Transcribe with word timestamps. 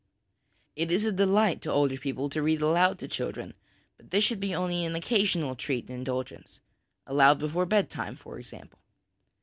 It 0.75 0.89
is 0.91 1.05
a 1.05 1.11
delight 1.11 1.61
to 1.61 1.71
older 1.71 1.95
people 1.95 2.27
to 2.29 2.41
read 2.41 2.59
aloud 2.63 2.97
to 2.97 3.07
children, 3.07 3.53
but 3.97 4.09
this 4.09 4.23
should 4.23 4.39
be 4.39 4.55
only 4.55 4.83
an 4.83 4.95
occasional 4.95 5.53
treat 5.53 5.87
and 5.89 5.95
indulgence, 5.99 6.59
allowed 7.05 7.37
before 7.37 7.67
bedtime, 7.67 8.15
for 8.15 8.39
example. 8.39 8.79